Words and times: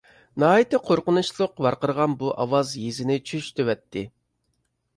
ناھايىتى 0.43 0.79
قورقۇنچلۇق 0.87 1.53
ۋارقىرىغان 1.67 2.17
بۇ 2.23 2.33
ئاۋاز 2.45 2.73
يېزىنى 2.85 3.21
چۆچۈتۈۋەتتى. 3.33 4.07